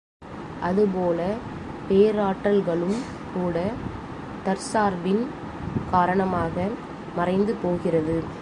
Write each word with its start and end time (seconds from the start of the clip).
அது 0.61 0.87
போல, 0.95 1.33
பேராற்றல்களும் 1.89 2.99
கூட, 3.33 3.71
தற்சார்பின் 4.43 5.27
காரணமாக 5.91 6.67
மறைந்து 7.15 7.55
போகிறது. 7.61 8.39